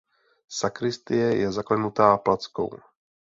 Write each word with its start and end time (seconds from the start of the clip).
Sakristie 0.59 1.27
je 1.41 1.51
zaklenuta 1.59 2.09
plackou. 2.17 2.69